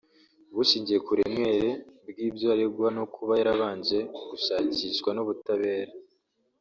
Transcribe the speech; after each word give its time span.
Bushingiye 0.55 0.99
ku 1.05 1.09
buremere 1.13 1.69
bw’ibyo 2.09 2.47
aregwa 2.53 2.87
no 2.97 3.03
kuba 3.13 3.33
yarabanje 3.39 3.97
gushakishwa 4.29 5.09
n’ubutabera 5.13 5.93